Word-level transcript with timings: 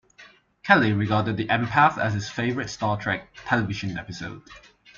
Kelley 0.63 0.93
regarded 0.93 1.37
"The 1.37 1.45
Empath" 1.45 1.99
as 1.99 2.15
his 2.15 2.27
favourite 2.27 2.71
"Star 2.71 2.97
Trek" 2.97 3.27
television 3.45 3.99
episode. 3.99 4.41